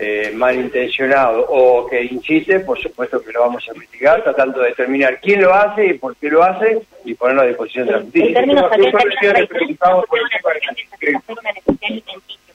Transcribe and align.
eh, 0.00 0.30
malintencionado 0.32 1.44
o 1.48 1.88
que 1.88 2.04
incite, 2.04 2.60
por 2.60 2.78
supuesto 2.78 3.20
que 3.20 3.32
lo 3.32 3.40
vamos 3.40 3.66
a 3.68 3.72
investigar, 3.72 4.22
tratando 4.22 4.60
de 4.60 4.68
determinar 4.68 5.20
quién 5.20 5.42
lo 5.42 5.52
hace 5.52 5.86
y 5.86 5.94
por 5.94 6.14
qué 6.16 6.30
lo 6.30 6.44
hace 6.44 6.80
y 7.04 7.14
ponerlo 7.14 7.42
a 7.42 7.46
disposición 7.46 7.86
de 7.86 7.92
la 7.92 8.00
justicia. 8.00 8.28
En 8.28 8.34
términos 8.34 8.64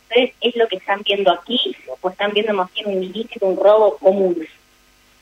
¿Ustedes 0.03 0.33
es 0.41 0.55
lo 0.55 0.67
que 0.67 0.77
están 0.77 1.01
viendo 1.03 1.31
aquí 1.31 1.75
o 2.01 2.09
están 2.09 2.31
viendo 2.31 2.53
más 2.53 2.73
bien 2.73 2.97
un 2.97 3.03
ilícito, 3.03 3.45
un 3.45 3.57
robo 3.57 3.97
común? 3.97 4.47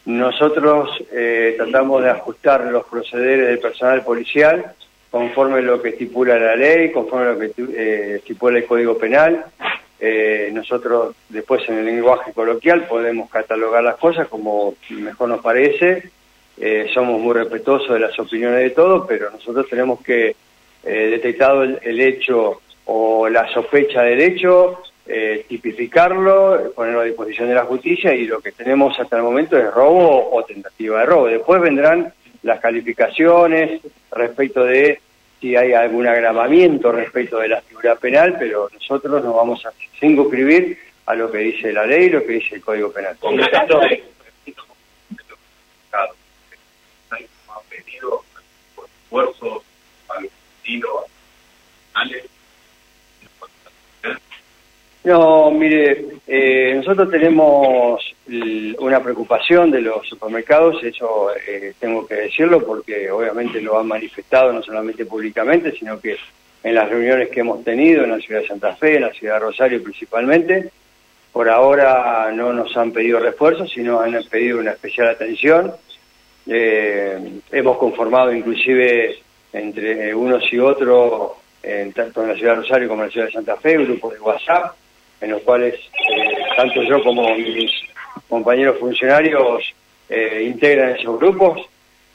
Nosotros 0.05 0.89
eh, 1.11 1.55
tratamos 1.57 2.03
de 2.03 2.09
ajustar 2.09 2.65
los 2.65 2.85
procederes 2.85 3.47
del 3.47 3.59
personal 3.59 4.03
policial 4.03 4.73
conforme 5.11 5.61
lo 5.61 5.81
que 5.81 5.89
estipula 5.89 6.37
la 6.37 6.55
ley, 6.55 6.91
conforme 6.91 7.33
lo 7.33 7.39
que 7.39 7.51
eh, 7.75 8.15
estipula 8.15 8.59
el 8.59 8.65
Código 8.65 8.97
Penal. 8.97 9.45
Eh, 10.01 10.49
nosotros 10.51 11.15
después 11.29 11.61
en 11.69 11.77
el 11.77 11.85
lenguaje 11.85 12.33
coloquial 12.33 12.87
podemos 12.87 13.29
catalogar 13.29 13.83
las 13.83 13.97
cosas 13.97 14.27
como 14.27 14.73
mejor 14.89 15.29
nos 15.29 15.41
parece. 15.41 16.09
somos 16.93 17.19
muy 17.19 17.33
respetuosos 17.33 17.93
de 17.93 17.99
las 17.99 18.17
opiniones 18.19 18.59
de 18.59 18.69
todos, 18.71 19.05
pero 19.07 19.31
nosotros 19.31 19.67
tenemos 19.69 20.01
que, 20.01 20.35
detectado 20.83 21.63
el 21.63 22.01
hecho 22.01 22.61
o 22.85 23.29
la 23.29 23.47
sospecha 23.53 24.01
del 24.01 24.21
hecho, 24.21 24.81
eh, 25.05 25.45
tipificarlo, 25.47 26.71
ponerlo 26.75 27.01
a 27.01 27.05
disposición 27.05 27.49
de 27.49 27.55
la 27.55 27.65
justicia 27.65 28.13
y 28.13 28.25
lo 28.25 28.39
que 28.39 28.51
tenemos 28.51 28.97
hasta 28.99 29.17
el 29.17 29.23
momento 29.23 29.57
es 29.57 29.73
robo 29.73 30.29
o 30.31 30.43
tentativa 30.43 30.99
de 30.99 31.05
robo. 31.05 31.27
Después 31.27 31.61
vendrán 31.61 32.13
las 32.43 32.59
calificaciones 32.59 33.81
respecto 34.11 34.63
de 34.63 35.01
si 35.41 35.55
hay 35.55 35.73
algún 35.73 36.07
agravamiento 36.07 36.91
respecto 36.91 37.39
de 37.39 37.49
la 37.49 37.61
figura 37.61 37.95
penal, 37.95 38.35
pero 38.37 38.69
nosotros 38.71 39.23
nos 39.23 39.35
vamos 39.35 39.65
a 39.65 39.73
circunscribir 39.99 40.77
a 41.07 41.15
lo 41.15 41.31
que 41.31 41.39
dice 41.39 41.73
la 41.73 41.85
ley 41.85 42.05
y 42.05 42.09
lo 42.11 42.23
que 42.23 42.33
dice 42.33 42.55
el 42.55 42.61
Código 42.61 42.91
Penal. 42.91 43.17
No, 55.03 55.49
mire, 55.49 56.05
eh, 56.27 56.73
nosotros 56.75 57.09
tenemos 57.09 58.10
una 58.79 59.01
preocupación 59.01 59.71
de 59.71 59.81
los 59.81 60.07
supermercados, 60.07 60.83
eso 60.83 61.31
eh, 61.47 61.73
tengo 61.79 62.07
que 62.07 62.15
decirlo 62.15 62.65
porque 62.65 63.11
obviamente 63.11 63.61
lo 63.61 63.79
han 63.79 63.87
manifestado 63.87 64.53
no 64.53 64.61
solamente 64.63 65.05
públicamente, 65.05 65.71
sino 65.77 65.99
que 65.99 66.17
en 66.63 66.75
las 66.75 66.89
reuniones 66.89 67.29
que 67.29 67.41
hemos 67.41 67.63
tenido 67.63 68.03
en 68.03 68.11
la 68.11 68.19
ciudad 68.19 68.41
de 68.41 68.47
Santa 68.47 68.75
Fe, 68.75 68.95
en 68.95 69.01
la 69.01 69.13
ciudad 69.13 69.35
de 69.35 69.39
Rosario 69.39 69.83
principalmente. 69.83 70.69
Por 71.31 71.49
ahora 71.49 72.29
no 72.33 72.51
nos 72.51 72.75
han 72.75 72.91
pedido 72.91 73.19
refuerzos, 73.19 73.71
sino 73.71 74.01
han 74.01 74.21
pedido 74.29 74.59
una 74.59 74.71
especial 74.71 75.07
atención. 75.07 75.73
Eh, 76.47 77.39
hemos 77.51 77.77
conformado 77.77 78.33
inclusive 78.33 79.17
entre 79.53 80.13
unos 80.13 80.43
y 80.51 80.59
otros, 80.59 81.31
tanto 81.95 82.23
en 82.23 82.29
la 82.29 82.35
ciudad 82.35 82.55
de 82.55 82.61
Rosario 82.61 82.87
como 82.89 83.03
en 83.03 83.07
la 83.07 83.11
ciudad 83.11 83.27
de 83.27 83.33
Santa 83.33 83.55
Fe, 83.57 83.77
grupos 83.77 84.13
de 84.13 84.19
WhatsApp, 84.19 84.75
en 85.21 85.31
los 85.31 85.41
cuales 85.43 85.75
eh, 85.75 86.37
tanto 86.57 86.81
yo 86.83 87.01
como 87.03 87.35
mis 87.35 87.71
compañeros 88.27 88.79
funcionarios 88.79 89.73
eh, 90.09 90.43
integran 90.45 90.95
esos 90.95 91.19
grupos 91.19 91.61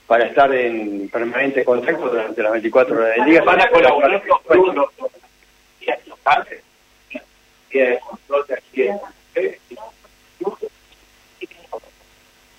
para 0.07 0.27
estar 0.27 0.53
en 0.55 1.09
permanente 1.09 1.65
contacto 1.65 2.09
durante 2.09 2.43
las 2.43 2.53
24 2.53 2.97
horas 2.97 3.17
del 3.17 3.25
día. 3.25 3.43
¿Van 3.43 3.61
a 3.61 3.69
colaborar 3.69 4.11
los, 4.11 4.27
locales? 6.07 6.63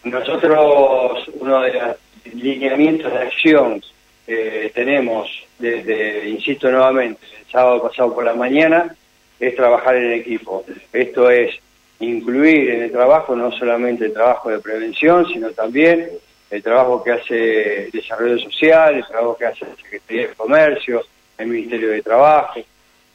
Nosotros, 0.03 1.27
uno 1.39 1.61
de 1.61 1.73
los 1.73 1.97
lineamientos 2.33 3.11
de 3.11 3.19
acción 3.19 3.81
que 4.25 4.71
tenemos 4.73 5.29
desde, 5.57 6.29
insisto 6.29 6.69
nuevamente, 6.69 7.25
el 7.39 7.51
sábado 7.51 7.83
pasado 7.83 8.13
por 8.13 8.25
la 8.25 8.33
mañana, 8.33 8.95
es 9.39 9.55
trabajar 9.55 9.95
en 9.95 10.13
equipo. 10.13 10.65
Esto 10.91 11.29
es 11.29 11.59
incluir 11.99 12.69
en 12.69 12.83
el 12.83 12.91
trabajo 12.91 13.35
no 13.35 13.51
solamente 13.51 14.05
el 14.05 14.13
trabajo 14.13 14.49
de 14.49 14.59
prevención, 14.59 15.25
sino 15.27 15.51
también 15.51 16.09
el 16.49 16.63
trabajo 16.63 17.03
que 17.03 17.11
hace 17.11 17.89
Desarrollo 17.91 18.37
Social, 18.39 18.95
el 18.95 19.07
trabajo 19.07 19.37
que 19.37 19.45
hace 19.45 19.65
la 19.65 19.75
Secretaría 19.75 20.27
de 20.27 20.33
Comercio, 20.35 21.03
el 21.37 21.47
Ministerio 21.47 21.89
de 21.89 22.01
Trabajo, 22.01 22.59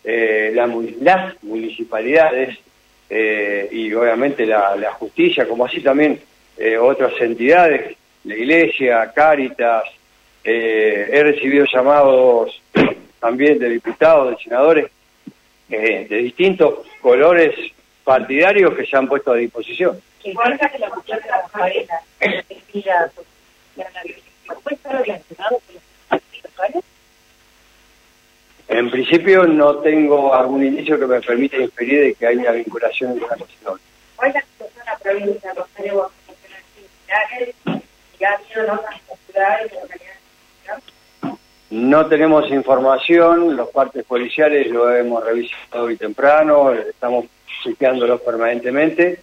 eh, 0.04 0.52
las 0.54 0.68
municipalidades 1.42 2.58
eh, 3.08 3.68
y 3.70 3.92
obviamente 3.94 4.44
la, 4.44 4.92
justicia, 4.98 5.46
como 5.46 5.64
así 5.64 5.80
también 5.80 6.20
eh, 6.56 6.76
otras 6.76 7.12
entidades, 7.20 7.96
la 8.24 8.34
Iglesia, 8.34 9.12
Cáritas. 9.14 9.84
he 10.44 11.22
recibido 11.22 11.64
llamados 11.72 12.60
también 13.22 13.58
de 13.60 13.70
diputados, 13.70 14.30
de 14.30 14.42
senadores, 14.42 14.90
eh, 15.70 16.06
de 16.10 16.16
distintos 16.18 16.80
colores 17.00 17.54
partidarios 18.04 18.74
que 18.74 18.86
se 18.86 18.96
han 18.96 19.08
puesto 19.08 19.32
a 19.32 19.36
disposición. 19.36 20.00
En 28.68 28.90
principio 28.90 29.44
no 29.46 29.76
tengo 29.76 30.34
algún 30.34 30.64
indicio 30.64 30.98
que 30.98 31.06
me 31.06 31.20
permita 31.20 31.56
inferir 31.56 32.00
de 32.00 32.14
que 32.14 32.26
hay 32.26 32.36
una 32.36 32.52
vinculación 32.52 33.12
entre 33.12 33.28
la 33.28 33.36
cuestión. 33.36 33.80
¿Cuál 34.16 34.28
es 34.28 34.34
la 34.34 34.40
situación 34.40 34.80
en 34.80 34.86
la 34.86 34.98
provincia 34.98 35.52
de 35.52 35.60
Rosario 35.60 36.10
¿Ya 38.18 38.30
ha 38.30 38.34
habido 38.34 38.74
notas 38.74 39.00
populares 39.00 39.70
de 39.70 39.80
localidades 39.80 40.22
no 41.72 42.04
tenemos 42.06 42.50
información, 42.50 43.56
los 43.56 43.70
partes 43.70 44.04
policiales 44.04 44.70
lo 44.70 44.94
hemos 44.94 45.24
revisado 45.24 45.84
hoy 45.84 45.96
temprano, 45.96 46.70
estamos 46.70 47.24
chequeándolos 47.62 48.20
permanentemente 48.20 49.20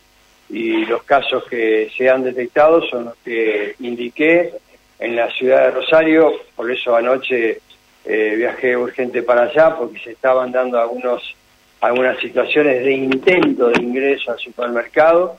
y 0.50 0.86
los 0.86 1.04
casos 1.04 1.44
que 1.46 1.92
se 1.96 2.10
han 2.10 2.24
detectado 2.24 2.82
son 2.84 3.06
los 3.06 3.16
que 3.24 3.76
indiqué 3.80 4.52
en 4.98 5.16
la 5.16 5.30
ciudad 5.32 5.66
de 5.66 5.72
Rosario, 5.72 6.34
por 6.56 6.70
eso 6.72 6.96
anoche 6.96 7.62
eh, 8.06 8.34
viajé 8.36 8.76
urgente 8.76 9.24
para 9.24 9.44
allá 9.44 9.76
porque 9.78 10.00
se 10.00 10.12
estaban 10.12 10.52
dando 10.52 10.80
algunos 10.80 11.36
algunas 11.82 12.20
situaciones 12.20 12.84
de 12.84 12.92
intento 12.92 13.70
de 13.70 13.82
ingreso 13.82 14.32
al 14.32 14.40
supermercado, 14.40 15.38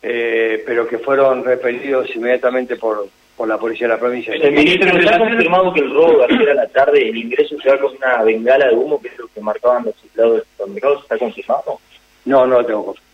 eh, 0.00 0.62
pero 0.66 0.88
que 0.88 0.98
fueron 0.98 1.44
repelidos 1.44 2.08
inmediatamente 2.14 2.76
por, 2.76 3.06
por 3.36 3.48
la 3.48 3.58
policía 3.58 3.86
de 3.86 3.94
la 3.94 4.00
provincia. 4.00 4.34
El 4.34 4.52
ministro 4.52 5.00
¿se 5.00 5.14
ha 5.14 5.18
confirmado 5.18 5.72
que 5.74 5.80
el 5.80 5.92
robo 5.92 6.18
de 6.18 6.24
ayer 6.24 6.50
a 6.50 6.54
la 6.54 6.68
tarde, 6.68 7.08
el 7.08 7.16
ingreso 7.16 7.56
se 7.62 7.68
va 7.68 7.78
con 7.78 7.94
una 7.96 8.22
bengala 8.22 8.68
de 8.68 8.74
humo, 8.74 9.00
que 9.00 9.08
es 9.08 9.18
lo 9.18 9.28
que 9.28 9.40
marcaban 9.40 9.84
los 9.84 9.94
empleados 10.02 10.36
del 10.36 10.44
supermercado? 10.56 11.00
¿Está 11.00 11.18
confirmado? 11.18 11.80
No, 12.28 12.46
no 12.46 12.60
lo 12.60 12.66
tengo 12.66 12.84
confirmado. 12.84 13.08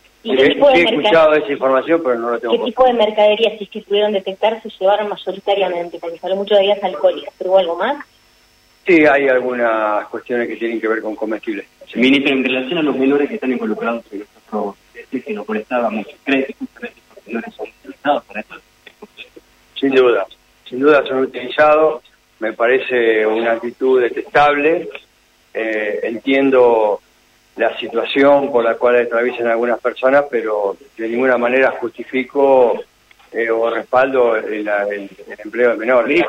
He, 0.74 0.82
escuchado 0.82 1.34
esa 1.34 1.52
información, 1.52 2.00
pero 2.02 2.18
no 2.18 2.30
lo 2.30 2.40
tengo 2.40 2.56
¿Qué 2.56 2.64
tipo 2.64 2.84
de 2.84 2.94
mercadería, 2.94 3.56
si 3.56 3.64
es 3.64 3.70
que 3.70 3.82
pudieron 3.82 4.12
detectar, 4.12 4.60
se 4.60 4.70
llevaron 4.70 5.08
mayoritariamente? 5.08 5.98
Porque 6.00 6.18
se 6.18 6.26
habla 6.26 6.36
mucho 6.36 6.54
de 6.54 6.62
bebidas 6.62 6.82
alcohólicas, 6.82 7.32
pero 7.38 7.50
¿hubo 7.50 7.58
algo 7.58 7.76
más? 7.76 8.04
Sí, 8.84 9.06
hay 9.06 9.28
algunas 9.28 10.08
cuestiones 10.08 10.48
que 10.48 10.56
tienen 10.56 10.80
que 10.80 10.88
ver 10.88 11.00
con 11.00 11.14
comestibles. 11.14 11.66
Ministro, 11.94 12.34
en 12.34 12.44
relación 12.44 12.78
a 12.78 12.82
los 12.82 12.96
menores 12.96 13.28
que 13.28 13.34
están 13.36 13.52
involucrados 13.52 14.04
en 14.10 14.22
estos 14.22 14.42
robos, 14.50 14.76
es 14.94 15.24
que 15.24 15.32
no 15.32 15.44
prestábamos, 15.44 16.06
¿cree 16.24 16.46
que 16.46 16.54
justamente 16.54 17.00
los 17.14 17.26
menores 17.26 17.54
son 17.54 17.68
utilizados 17.68 18.24
para 18.24 18.40
esto? 18.40 18.54
Sin 19.78 19.90
duda, 19.90 20.26
sin 20.68 20.80
duda 20.80 21.06
son 21.06 21.18
utilizados, 21.18 22.02
me 22.40 22.52
parece 22.52 23.24
una 23.26 23.52
actitud 23.52 24.00
detestable, 24.00 24.88
eh, 25.52 26.00
entiendo 26.02 27.00
la 27.56 27.76
situación 27.78 28.50
por 28.50 28.64
la 28.64 28.74
cual 28.74 28.96
atraviesan 28.96 29.46
algunas 29.46 29.80
personas, 29.80 30.24
pero 30.30 30.76
de 30.96 31.08
ninguna 31.08 31.38
manera 31.38 31.70
justifico 31.72 32.80
eh, 33.32 33.50
o 33.50 33.70
respaldo 33.70 34.36
el, 34.36 34.68
empleo 35.44 35.70
de 35.70 35.76
menores. 35.76 36.24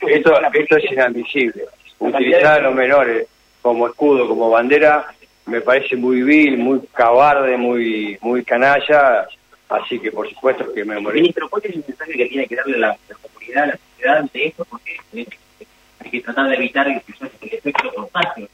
Esto, 0.00 0.32
esto 0.52 0.76
es 0.76 0.92
inadmisible. 0.92 1.64
Utilizar 1.98 2.60
a 2.60 2.62
los 2.62 2.74
menores 2.74 3.26
como 3.60 3.86
escudo, 3.88 4.26
como 4.26 4.48
bandera, 4.50 5.12
me 5.46 5.60
parece 5.60 5.96
muy 5.96 6.22
vil, 6.22 6.56
muy 6.56 6.80
cabarde, 6.94 7.56
muy, 7.56 8.16
muy 8.22 8.44
canalla, 8.44 9.26
Así 9.70 10.00
que 10.00 10.10
por 10.10 10.28
supuesto 10.28 10.72
que 10.72 10.84
me 10.84 10.98
morí. 10.98 11.20
Ministro, 11.20 11.48
¿cuál 11.48 11.62
es 11.64 11.76
el 11.76 11.84
mensaje 11.86 12.12
que 12.12 12.26
tiene 12.26 12.46
que 12.48 12.56
darle 12.56 12.76
la, 12.76 12.88
la 13.08 13.14
comunidad, 13.22 13.68
la 13.68 13.78
sociedad 13.78 14.16
ante 14.16 14.46
esto? 14.48 14.64
Porque 14.64 14.98
hay 15.12 16.10
que 16.10 16.20
tratar 16.22 16.48
de 16.48 16.56
evitar 16.56 16.88
el, 16.88 17.00
el 17.40 17.54
efecto 17.54 17.92
contagio. 17.94 18.48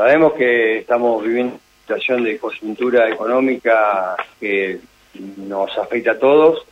Sabemos 0.00 0.32
que 0.32 0.78
estamos 0.78 1.22
viviendo 1.22 1.56
una 1.56 1.62
situación 1.82 2.24
de 2.24 2.38
coyuntura 2.38 3.10
económica 3.10 4.16
que 4.40 4.80
nos 5.36 5.76
afecta 5.76 6.12
a 6.12 6.18
todos, 6.18 6.64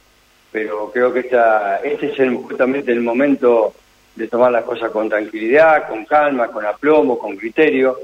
pero 0.51 0.91
creo 0.91 1.13
que 1.13 1.21
esta, 1.21 1.77
este 1.85 2.07
es 2.07 2.33
justamente 2.33 2.91
el 2.91 3.03
momento 3.03 3.75
de 4.17 4.29
tomar 4.29 4.51
las 4.51 4.65
cosas 4.65 4.91
con 4.91 5.11
tranquilidad, 5.11 5.89
con 5.91 6.07
calma, 6.07 6.49
con 6.49 6.65
aplomo, 6.65 7.19
con 7.19 7.37
criterio. 7.37 7.99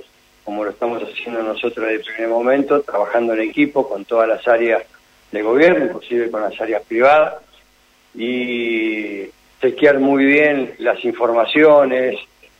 como 0.44 0.62
lo 0.62 0.73
estamos 0.73 1.03
haciendo 1.03 1.43
nosotros 1.43 1.87
desde 1.87 2.00
el 2.00 2.03
primer 2.03 2.29
momento, 2.29 2.82
trabajando 2.82 3.32
en 3.32 3.49
equipo 3.49 3.88
con 3.88 4.05
todas 4.05 4.29
las 4.29 4.47
áreas 4.47 4.82
de 5.32 5.41
gobierno, 5.41 5.87
inclusive 5.87 6.31
con 6.31 6.43
las 6.43 6.61
áreas 6.61 6.82
privadas, 6.82 7.37
y 8.15 9.23
chequear 9.59 10.00
muy 10.00 10.27
bien 10.27 10.75
las 10.81 11.03
informaciones, 11.03 12.17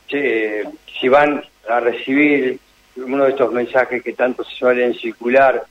si 0.09 1.09
van 1.09 1.43
a 1.69 1.81
recibir 1.81 2.59
uno 2.97 3.25
de 3.25 3.31
estos 3.31 3.53
mensajes 3.53 4.03
que 4.03 4.12
tanto 4.12 4.45
se 4.45 4.55
suelen 4.55 4.95
circular 4.95 5.65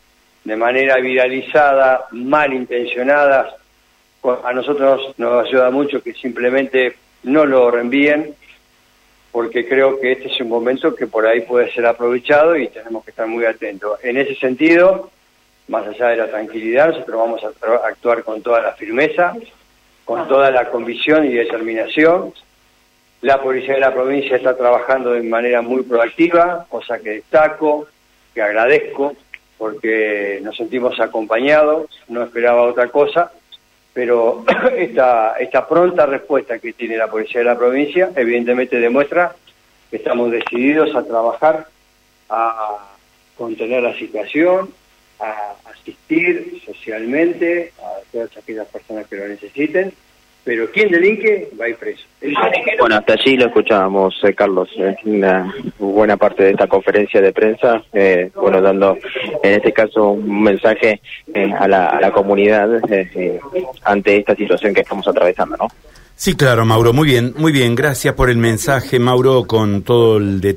de 0.43 0.55
manera 0.55 0.97
viralizada, 0.97 2.07
malintencionadas, 2.11 3.53
a 4.43 4.53
nosotros 4.53 5.13
nos 5.17 5.45
ayuda 5.45 5.69
mucho 5.69 6.01
que 6.01 6.13
simplemente 6.13 6.95
no 7.23 7.45
lo 7.45 7.71
reenvíen, 7.71 8.35
porque 9.31 9.67
creo 9.67 9.99
que 9.99 10.11
este 10.11 10.27
es 10.27 10.39
un 10.41 10.49
momento 10.49 10.95
que 10.95 11.07
por 11.07 11.25
ahí 11.25 11.41
puede 11.41 11.71
ser 11.71 11.85
aprovechado 11.85 12.55
y 12.55 12.67
tenemos 12.67 13.03
que 13.03 13.11
estar 13.11 13.27
muy 13.27 13.45
atentos. 13.45 13.99
En 14.03 14.17
ese 14.17 14.35
sentido, 14.35 15.09
más 15.67 15.87
allá 15.87 16.09
de 16.09 16.17
la 16.17 16.29
tranquilidad, 16.29 16.89
nosotros 16.89 17.17
vamos 17.17 17.41
a 17.43 17.87
actuar 17.87 18.23
con 18.23 18.41
toda 18.41 18.61
la 18.61 18.73
firmeza, 18.73 19.33
con 20.05 20.27
toda 20.27 20.51
la 20.51 20.69
convicción 20.69 21.25
y 21.25 21.33
determinación. 21.33 22.33
La 23.23 23.41
policía 23.41 23.75
de 23.75 23.79
la 23.79 23.93
provincia 23.93 24.35
está 24.35 24.57
trabajando 24.57 25.11
de 25.11 25.23
manera 25.23 25.61
muy 25.61 25.83
proactiva, 25.83 26.65
cosa 26.67 26.99
que 26.99 27.11
destaco, 27.11 27.87
que 28.33 28.41
agradezco, 28.41 29.15
porque 29.57 30.41
nos 30.43 30.57
sentimos 30.57 30.99
acompañados, 30.99 31.89
no 32.09 32.21
esperaba 32.21 32.63
otra 32.63 32.89
cosa, 32.89 33.31
pero 33.93 34.43
esta, 34.77 35.35
esta 35.39 35.65
pronta 35.65 36.05
respuesta 36.05 36.59
que 36.59 36.73
tiene 36.73 36.97
la 36.97 37.09
policía 37.09 37.39
de 37.39 37.45
la 37.45 37.57
provincia 37.57 38.11
evidentemente 38.13 38.77
demuestra 38.77 39.33
que 39.89 39.95
estamos 39.95 40.29
decididos 40.29 40.93
a 40.93 41.05
trabajar, 41.05 41.67
a 42.29 42.89
contener 43.37 43.83
la 43.83 43.93
situación, 43.97 44.69
a 45.21 45.53
asistir 45.71 46.61
socialmente 46.65 47.71
a 47.81 48.01
todas 48.11 48.35
aquellas 48.35 48.67
personas 48.67 49.07
que 49.07 49.15
lo 49.15 49.29
necesiten, 49.29 49.93
pero 50.43 50.69
quien 50.71 50.91
delinque 50.91 51.49
va 51.59 51.65
a 51.65 51.69
ir 51.69 51.75
preso. 51.77 52.03
Bueno, 52.79 52.95
hasta 52.95 53.13
allí 53.13 53.37
lo 53.37 53.47
escuchábamos, 53.47 54.15
eh, 54.23 54.33
Carlos, 54.33 54.69
eh, 54.77 54.95
una 55.05 55.53
buena 55.79 56.17
parte 56.17 56.43
de 56.43 56.51
esta 56.51 56.67
conferencia 56.67 57.21
de 57.21 57.31
prensa, 57.31 57.83
eh, 57.93 58.29
bueno, 58.35 58.61
dando 58.61 58.97
en 59.43 59.53
este 59.53 59.71
caso 59.71 60.09
un 60.09 60.43
mensaje 60.43 61.01
a 61.57 61.67
la, 61.67 61.87
a, 61.87 62.01
la, 62.01 62.11
comunidad 62.11 62.69
ante 63.83 64.17
esta 64.17 64.35
situación 64.35 64.73
que 64.73 64.81
estamos 64.81 65.07
atravesando, 65.07 65.57
¿no? 65.57 65.67
Sí, 66.15 66.35
claro, 66.35 66.63
Mauro, 66.63 66.93
muy 66.93 67.07
bien, 67.07 67.33
muy 67.37 67.51
bien, 67.51 67.75
gracias 67.75 68.13
por 68.13 68.29
el 68.29 68.37
mensaje, 68.37 68.99
Mauro, 68.99 69.45
con 69.45 69.81
todo 69.81 70.17
el 70.17 70.39
detalle. 70.39 70.53